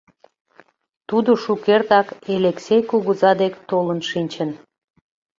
[1.09, 4.49] Тудо шукертак Элексей кугыза дек толын шинчын.